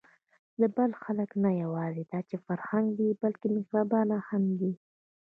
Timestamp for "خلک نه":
1.05-1.51